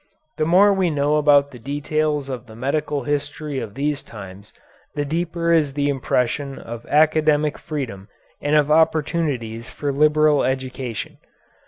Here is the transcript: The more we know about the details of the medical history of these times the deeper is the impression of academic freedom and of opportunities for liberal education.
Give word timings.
The 0.37 0.45
more 0.47 0.73
we 0.73 0.89
know 0.89 1.17
about 1.17 1.51
the 1.51 1.59
details 1.59 2.27
of 2.27 2.47
the 2.47 2.55
medical 2.55 3.03
history 3.03 3.59
of 3.59 3.75
these 3.75 4.01
times 4.01 4.51
the 4.95 5.05
deeper 5.05 5.53
is 5.53 5.73
the 5.73 5.89
impression 5.89 6.57
of 6.57 6.87
academic 6.87 7.59
freedom 7.59 8.07
and 8.41 8.55
of 8.55 8.71
opportunities 8.71 9.69
for 9.69 9.91
liberal 9.91 10.43
education. 10.43 11.19